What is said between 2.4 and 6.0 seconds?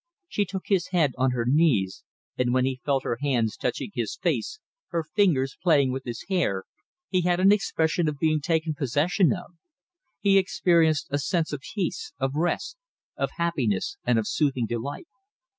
when he felt her hands touching his face, her fingers playing